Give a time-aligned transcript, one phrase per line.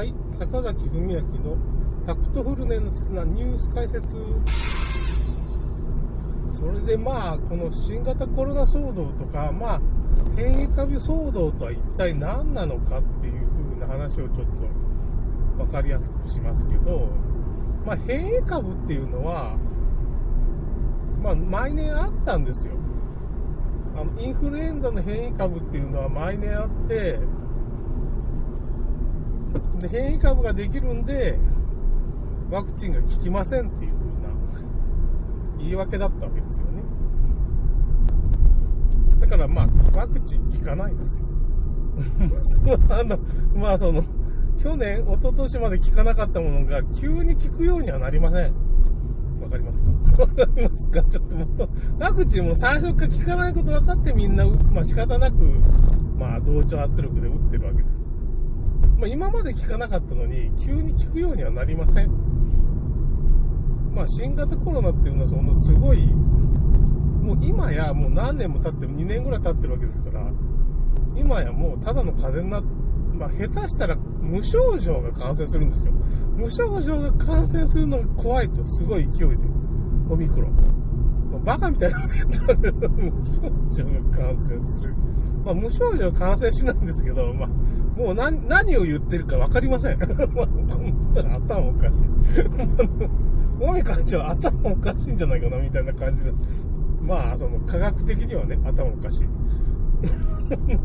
[0.00, 4.16] はい、坂崎文明のファクトフルネスなニュース解説。
[6.50, 9.80] それでまあ、この新型コロナ騒動とか、まあ、
[10.38, 14.46] 変異株騒動とは一体何なのかっていう風な話をちょっ
[15.58, 17.10] と分かりやすくしますけど、
[17.84, 19.54] まあ、変異株っていうのは、
[21.22, 22.72] まあ、毎年あったんですよ。
[23.96, 27.18] あの、インフルエンザの変異株っていうのは毎年あって、
[29.80, 31.38] で、変異株ができるんで、
[32.50, 34.34] ワクチンが効きませんっていう風な
[35.58, 36.82] 言い訳だったわけですよね。
[39.20, 39.66] だからまあ、
[39.98, 41.26] ワクチン効かないですよ。
[42.42, 43.18] その、あの、
[43.54, 44.02] まあその、
[44.58, 48.52] 去年、一昨年まで効かなかったものが急に効くようにはなりません。
[49.40, 49.90] わかりますか？
[50.22, 51.02] わかりますか？
[51.04, 55.36] ちょっともっと、ワクチンも最初から効かないこと分かってみんな、まあ仕方なく、
[56.18, 58.02] まあ同調圧力で打ってるわけです。
[59.00, 62.10] まあ、今まで効かなかったのに、急に効くようにはなりません。
[63.94, 70.30] まあ、新型コロナっていうのは、そのすごい、もう今やもう何年も経ってる、2年ぐらい経ってるわけですから、
[71.16, 72.62] 今やもうただの風邪にな
[73.18, 75.92] まあ、下手したら無症状が感染するんですよ。
[76.36, 79.36] 無症状が感染するのが怖いと、すごい勢いで。
[80.08, 80.79] オミクロン。
[81.44, 83.40] バカみたいなこと言ったけど、無症
[83.76, 84.94] 状が感染する。
[85.44, 87.48] まあ、無症状感染しないんですけど、まあ、
[87.98, 89.98] もう何、何を言ってるか分かりません。
[89.98, 90.46] まあ、こ
[90.80, 92.06] の人ら頭おかしい。
[93.58, 96.32] 大見会長は頭おかしいんじゃないかな、みたいな感じで。
[97.02, 99.28] まあ、その、科学的にはね、頭おかしい。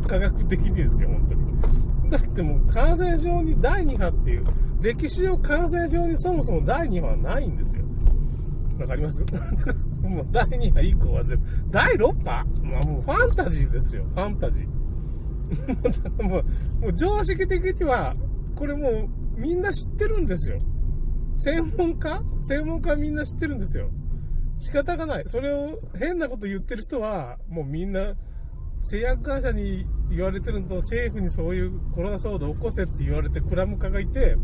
[0.08, 2.10] 科学的にですよ、本当に。
[2.10, 4.44] だってもう感染症に第2波っていう、
[4.82, 7.85] 歴史上感染症にそもそも第2波はないんですよ。
[8.80, 9.24] わかります？
[10.04, 12.46] もう第2波以降は全部、第6波？
[12.64, 14.68] まあもうファンタジーですよ、ファンタジー。
[16.24, 16.44] もう、
[16.82, 18.16] もう常識的には、
[18.56, 20.58] これもうみんな知ってるんですよ。
[21.38, 22.22] 専門家？
[22.42, 23.90] 専門家みんな知ってるんですよ。
[24.58, 25.24] 仕方がない。
[25.28, 28.16] それを変なこと言ってる人は、もうみんな、
[28.82, 34.38] 製薬会社に言われてるのと、政府にそういうコロナ騒動を起こせって言われて、クラム化がいて、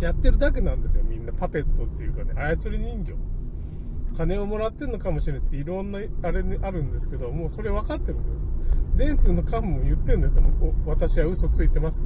[0.00, 1.32] やってるだけなんですよ、みんな。
[1.32, 3.14] パペットっていうかね、操り人形。
[4.16, 8.34] 金をもらってんのかもしれないっていろんな、あれにあるんですけど、もうそれ分かってるんですよ。
[8.96, 10.44] 電通の幹部も言ってるんですよ。
[10.86, 12.04] 私は嘘ついてます。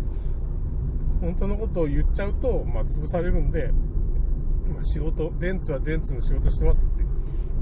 [1.20, 3.70] 本当のことを言っちゃうと、まあ、潰されるんで、
[4.72, 7.04] まあ、仕事、電通は電通の仕事してますって。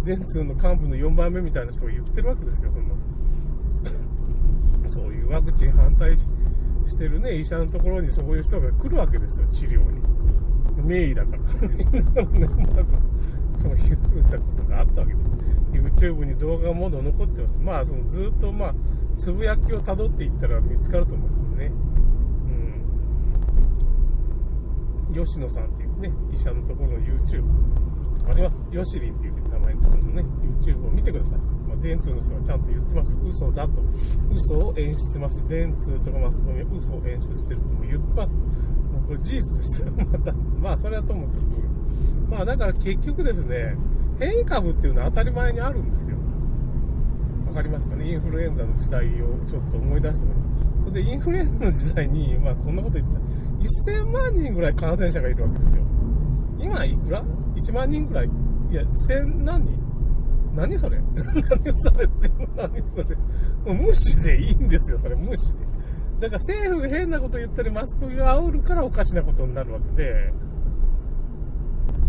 [0.05, 2.89] 電通の幹部の4番目みたいな人が言ってるわけですよ、そん
[4.83, 4.89] な。
[4.89, 6.13] そういうワクチン反対
[6.87, 10.01] してるね、医者のところにそういう人が来るわけですよ、治療に。
[10.85, 11.39] 名医だから。
[11.39, 11.63] まず、
[13.55, 15.31] そういうことがあったわけです。
[15.73, 17.61] YouTube に動画がまだ残ってます。
[17.61, 18.75] まあ、そのずっとまあ、
[19.15, 21.73] つぶやきを辿っていったら見つかると思いますね。
[25.11, 25.25] うん。
[25.25, 27.45] 吉野さんっていうね、医者のところの YouTube。
[28.29, 28.65] あります。
[28.71, 30.25] ヨシリンっていう名前ですけどね、
[30.61, 31.39] YouTube を見てください。
[31.39, 33.19] まあ、電通の人はちゃんと言ってます。
[33.23, 33.83] 嘘だと。
[34.33, 35.47] 嘘を演出してます。
[35.49, 38.41] 電通とかマスコミは嘘を演出してるとも言ってます。
[38.41, 38.47] も
[39.05, 39.93] うこれ事実ですよ。
[40.13, 41.37] また、まあ、それはともかく。
[42.31, 43.77] まあ、だから結局ですね、
[44.19, 46.17] 変異株っていうのは当たり前にあるんですよ。
[47.47, 48.11] わかりますかね？
[48.11, 50.33] インフルエンザの時代をちょっと思い出しても
[50.89, 53.25] それでインフルエンザの時代に、まあこんなこと言ったら、
[54.07, 55.83] 1000万人ぐらい感染者がいるわけですよ。
[56.59, 57.23] 今いくら？
[57.55, 58.29] ?1 万人ぐらい
[58.71, 59.79] いや、1000何人？
[60.55, 60.99] 何それ？
[61.15, 62.05] 何それ？
[62.05, 63.17] って何それ？
[63.17, 65.65] もう無視でいいんですよ、それ無視で。
[66.21, 70.33] だから政府が変なこと言ったりマスコミが煽るからおかしなことになるわけで、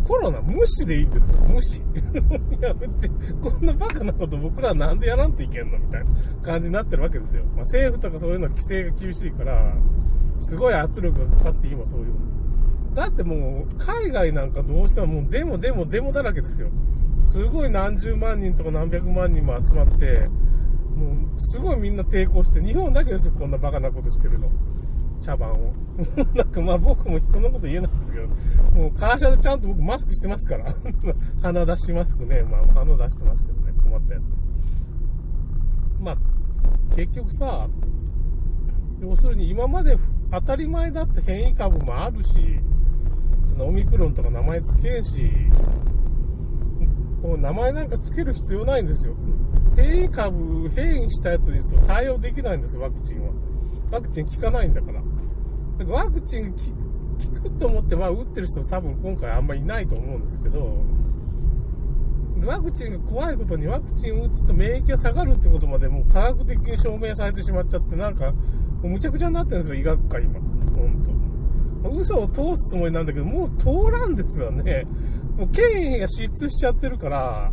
[0.03, 1.81] コロナ無視でいいんですよ、無視。
[2.61, 3.09] やめて、
[3.41, 6.11] こんなバカなこと僕らなんでやらんといけんのみたいな
[6.41, 7.43] 感じになってるわけですよ。
[7.45, 9.73] まあ、政府とかそういうの規制が厳しいから、
[10.39, 12.13] すごい圧力がかかって今そういうの。
[12.93, 16.69] だってもう、海外なんかどうしてももうデモデモデモだらけですよ。
[17.21, 20.27] すごい何十万人とか何百万人も集まって、
[20.95, 24.49] もう、すごいみんな抵抗して、日本だけですよ、こんなバカなことしてるの。
[25.21, 25.73] 茶番を。
[26.35, 28.27] なんかまあ僕も人のこと言えないんですけど、
[28.81, 30.65] もう会社でちゃんと僕マスクしてますから。
[31.41, 32.43] 鼻出しマスクね。
[32.43, 34.33] まあ鼻出してますけどね、困ったやつ。
[36.01, 36.17] まあ、
[36.95, 37.69] 結局さ、
[39.01, 39.95] 要するに今まで
[40.31, 42.59] 当たり前だって変異株もあるし、
[43.43, 45.31] そのオミクロンとか名前つけんし、
[47.21, 49.15] もう名前なんかつける必要ないんですよ。
[49.75, 53.31] 変異株、変異したやつに対応できないんですよ、ワクチンは。
[53.91, 55.01] ワクチン効かないんだから。
[55.77, 56.57] だからワクチン効
[57.41, 60.83] くと思って、まあ、打ってる人多分今回あんまりいないと思うんですけど、
[62.45, 68.37] ワクチンが怖いことにワクチンを打つと免疫が下がるってことまでもう科学的に証明されてしまっちゃって、なんか、も
[68.83, 70.39] うむちゃくちゃになってるんですよ、医学界今。
[70.39, 71.02] ほんと。
[71.89, 74.85] 嘘を通すつもりなんだけど、もう通らんですよね。
[75.37, 77.51] もう権威が失墜しちゃってるから、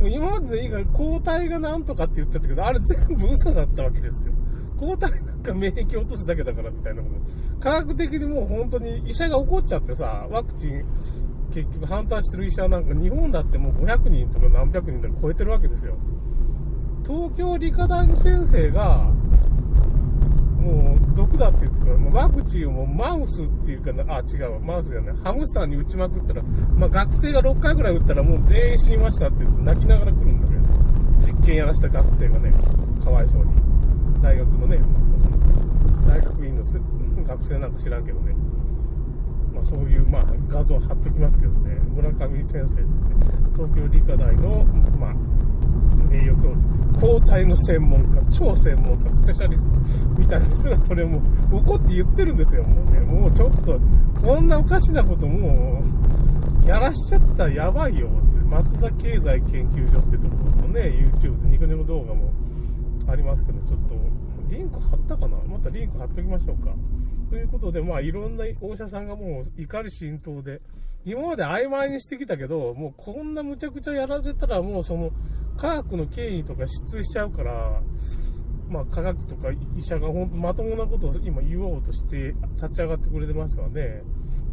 [0.00, 4.32] もう今までのいいが、抗体がなんとかって言ってたけど、あれ全部嘘だったわけですよ。
[4.76, 7.60] 抗体なんか免疫落とすだけだからみたいなこと。
[7.60, 10.84] 科学的にもう本当に医者が怒っちゃってさ、ワクチン
[11.54, 15.96] 結局反対してる医者なんか日本だってもう500人とか何百人とか超えてるわけですよ。
[17.06, 19.04] 東京理科大の先生が、
[20.58, 26.42] もう毒だって言ってから、ワクチンをもうマウスっていうかな、あ、違うわ、マウスじゃない、ハムスターに打ちまくったら、
[26.76, 30.60] まあ、学生が6回ぐらい打ったらもう全員死にましたって言って泣きながら来るんだけど、
[31.18, 32.52] 実験やらせた学生がね、
[33.02, 33.50] かわいそうに。
[34.20, 34.78] 大学のね、
[36.06, 36.62] 大学院の
[37.24, 38.34] 学生なんか知らんけどね。
[39.52, 42.90] まあ、そういう、まあ、画像貼っときますけどね、村上先生って、
[43.54, 44.64] 東京理科大の、
[44.98, 45.14] まあ、
[46.12, 53.00] 名誉教授、抗体の専門家、超専門家、スペシャリストみたいな人がそれも怒って言ってるんですよ、もうね。
[53.00, 53.80] もうちょっと、
[54.20, 62.30] こんなおかしなこともう、やらしちゃったらやばいよって、松田経済研究所ってところのね、YouTube でニコニコ動画も
[63.08, 63.94] ありますけど、ちょっと、
[64.52, 65.38] リンク貼ったかな？
[65.48, 66.74] またリンク貼っときましょうか。
[67.30, 70.60] ということで、まあ、いろんなお医者さんがもう怒り心頭で、
[71.06, 75.10] 今まで曖昧にしてきたけど、もうこんなむちゃくちゃやられたら、もうその、
[75.56, 77.80] 科学の権威とか失墜しちゃうから、
[78.68, 84.02] まあ、科学とか医者が本当まともなことを今言おうとして立ち上がってくれてますわね。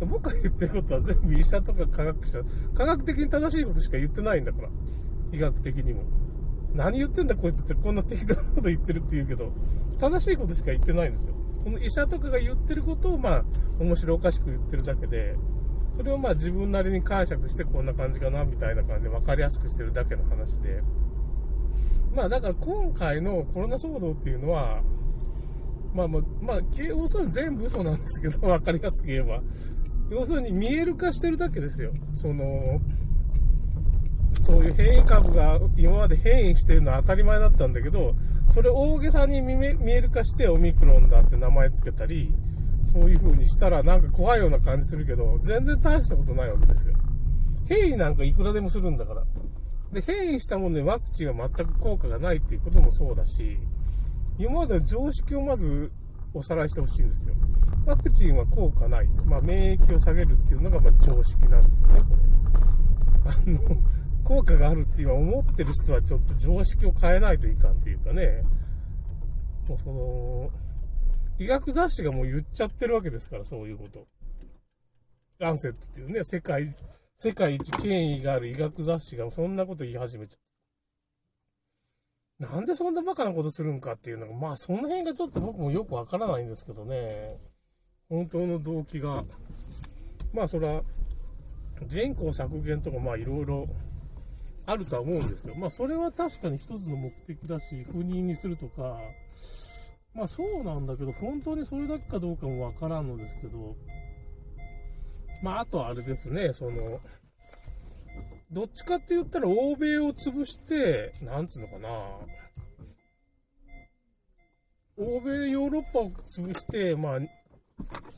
[0.01, 2.39] 僕が言ってることは全部医者とか科学者、
[2.73, 4.69] 科学的に正しいことしか言ってないんだから。
[5.31, 6.03] 医学的にも。
[6.73, 9.51] 何言ってんだこいつってこんな適当なこと言ってるって言うけど、
[9.99, 11.33] 正しいことしか言ってないんですよ。
[11.63, 13.45] この医者とかが言ってることをまあ、
[13.79, 15.35] 面白おかしく言ってるだけで、
[15.95, 20.81] それをまあ自分なりに解釈してこんな感じかなみたいな感じで分かりやすくしてるだけの話で。
[22.15, 24.81] まあだから今回のコロナ騒動っていうのは、
[25.93, 29.41] まあまあ、まあ、要するに全部嘘なんですけど、分かりやすく言えば。
[30.09, 31.91] 要するに見える化してるだけですよ。
[32.13, 32.79] その、
[34.49, 38.15] そういう変異株が今まで変異してるのは当たり前だったんだけど、
[38.47, 42.33] それ大げさに見える化してオミクロンだって名前つけたり、
[42.91, 46.95] そういう風にしたらなんか怖いような感じするけど、全然大したことないわけですよ。
[47.67, 49.23] 変異なんかいくらでもするんだから。
[49.93, 53.59] で、変異したものでワクチンは全く効果がないっていうこともそうだし、
[54.39, 55.91] 今までの常識をまず
[56.33, 57.35] おさらいしてほしいんですよ。
[57.85, 59.07] ワクチンは効果ない。
[59.25, 62.21] まあ、免疫を下げるっていうのがま常識なんですよね、これ。
[63.31, 63.77] あの、
[64.29, 68.43] 効果があるって今思ってる人はちょっと常識を変えないといかんっていうかね、
[69.67, 70.51] もうその、
[71.39, 74.05] 医学雑誌がもう言っちゃってるわけですから、そういうこと。
[75.39, 76.71] ランセットっていうね、世界、
[77.17, 80.37] 世界一権威がある医学雑誌がそんなこと言い始めちゃ
[82.45, 82.53] う。
[82.53, 87.35] なんでそんなバカなことするんかっていうのが、まあその辺がちょっと僕もよくわからないんですけどね。
[88.09, 89.23] 本当の動機が。
[90.35, 90.83] まあそれは、
[91.87, 93.67] 人口削減とかまあいろいろ
[94.69, 95.55] あるとは思うんですよ。
[95.55, 98.99] まあそれは確かに一つの目的だし、不妊にするとか、
[100.13, 103.75] まあそうなんだけど、本当にそれだけかどうかもわからんのですけど、
[105.41, 106.99] まああとはあれですね、その、
[108.51, 111.89] どっちかって言ったら欧米を潰して、なんつうのかな、
[114.97, 117.19] 欧米、ヨーロッパを潰して、まあ、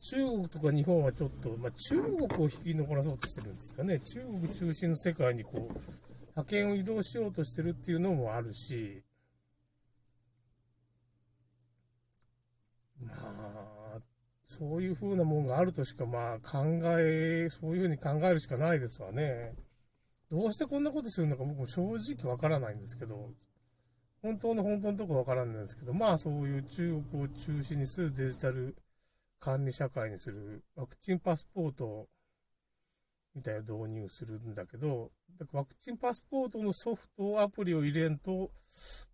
[0.10, 4.00] 中国とか日本はちょっと、まあ、中国を引き残らそうとしてるんですかね。
[4.00, 9.04] 中国中心の世界にこう、派遣を移動しようとしてるっていうのもあるし、
[13.02, 14.00] まあ、
[14.44, 16.66] そういう風なもんがあるとしか、まあ、考
[17.00, 19.54] え、そういう風に考えるしかないですわね。
[20.32, 21.82] どうしてこんなことするのか僕も正
[22.16, 23.32] 直わからないんですけど、
[24.22, 28.76] 本当の本当のとこわからないんですけど、まあそういう中国を中心にするデジタル
[29.40, 32.08] 管理社会にするワクチンパスポート
[33.36, 38.52] みたいな導入するんだけど、だからワクチンパスポートのソフトアプリを入れんと、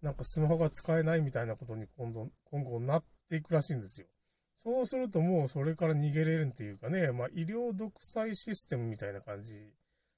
[0.01, 4.07] なんかスマホが使えないみたいなことに今度、今後なっていくらしいんですよ。
[4.57, 9.53] そうするともうそれから逃げれるっていうかね、まあ医療独裁システムみたいな感じ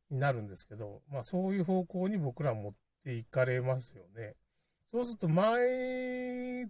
[0.09, 4.33] になるんですけど、まあそういう方向に僕ら持っていかれますよね。
[4.91, 5.59] そうすると毎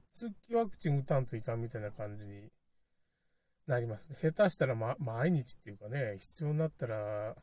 [0.09, 2.50] 月ワクチン打たんといかんみたいな感じに
[3.71, 4.13] なります。
[4.13, 7.35] 下手したら、ま、毎日っていうかね、必要になったら、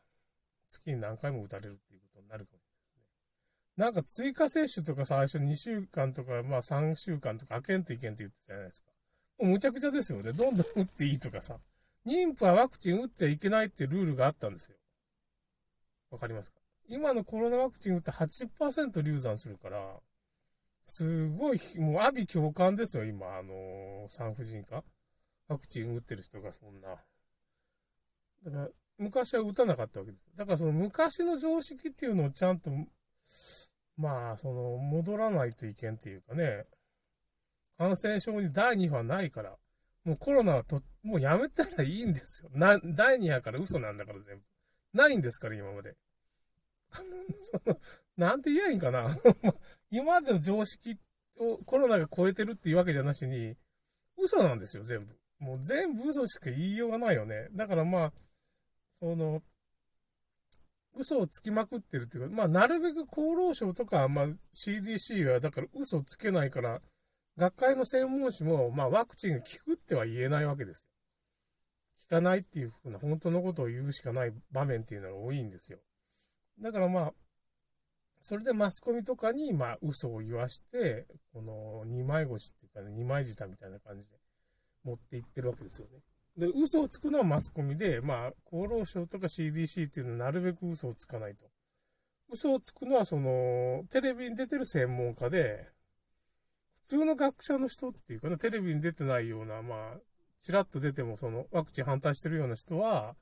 [0.69, 3.85] 月に何回も打たれるっていうことになるかもしれないですね。
[3.85, 8.91] なんか追加接種とか最初2週間とか、まあ3週間とか開けんといけんって言ってたじゃないですか。
[9.39, 10.33] もうむちゃくちゃですよね。
[10.33, 11.59] どんどん打っていいとかさ。
[12.07, 14.77] 妊婦はワクチン打ってはいけないっていうルールがあったんですよ。
[16.11, 16.59] わかりますか？
[16.89, 20.01] 今のコロナワクチン打って80%流産するから、
[20.85, 24.85] すごい、もう阿鼻共感ですよ、今、あのー、産婦人科
[25.49, 26.89] ワクチン打ってる人がそんな。
[28.45, 30.29] だから、昔は打たなかったわけです。
[30.37, 32.71] だからその昔の常識っていうのをちゃんと、
[33.97, 36.67] まあ、その、戻らないといけんっていうかね、
[37.79, 39.57] 感染症に第2波はないから、
[40.05, 42.51] もうコロナはと、もうやめたらいいんですよ。
[42.55, 44.43] な、第2波から嘘なんだから全部。
[44.93, 45.97] ないんですから、今まで。
[47.43, 47.81] その、
[48.17, 49.09] なんて言えばいいんかな。
[49.91, 50.99] 今までの常識
[51.37, 53.57] をコロナが超えてるっていうわけじゃなしに、
[54.17, 55.19] 嘘なんですよ、全部。
[55.39, 57.49] もう全部嘘しか言いようがないよね。
[57.53, 58.13] だからまあ、
[59.01, 59.43] その、
[60.95, 66.81] 嘘をつきまくってるっていうか、まあ、なるべく厚労省とか、まあ、CDC は、だから嘘つけないから、
[67.37, 70.91] 学会の専門誌も、まあ、ワクチンが効くっては言えないわけですよ。
[72.09, 75.79] 効かないっていうふうな、本当のことを言うしかない場面っていうのが多いんですよ。
[76.61, 77.13] だからまあ、
[78.23, 84.16] それでマスコミとかに、まあ、嘘を言わして、この二枚腰っていうかね、二枚舌みたいな感じで
[84.87, 85.99] 持っていってるわけですよね。
[86.39, 91.47] で、嘘をつくのはマスコミで、まあ、厚労省とか CDC っていうのはなるべく嘘をつかないと。
[92.29, 95.69] 嘘をつくのは、その、テレビに出てる専門家で、
[96.85, 99.99] 普通の学者の人っていうかね、テレビに出てないような、まあ、
[100.41, 103.17] ちらっと出ても、その、ワクチン反対してるような人は、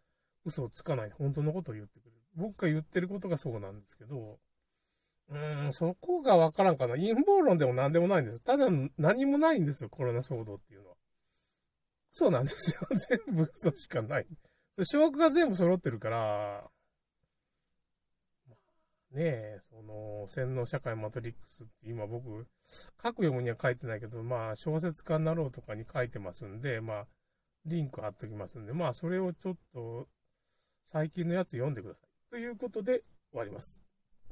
[0.44, 1.10] 嘘をつかない。
[1.10, 2.16] 本当のことを言ってくれる。
[2.36, 4.38] 僕が言ってることがそうなんですけど、
[5.30, 6.94] うーん、そこがわからんかな。
[6.94, 8.42] 陰謀論でも何でもないんです。
[8.42, 8.66] ただ
[8.98, 10.93] 何もないんですよ、コロナ騒動っていうのは。
[12.16, 12.86] そうなんですよ。
[13.26, 14.26] 全部嘘しかない。
[14.84, 16.70] 証拠が全部揃ってるから、
[19.10, 22.46] ねえ、その、洗脳社会マトリックスって今僕、
[23.02, 27.06] 書く読むには書いてないけど、まあ、小説家になろうとかに書いてますんで、まあ、
[27.66, 30.06] リンク貼っときますんで、まあ、それをちょっと、
[30.84, 32.30] 最近のやつ読んでください。
[32.30, 33.02] ということで、
[33.32, 33.82] 終わります。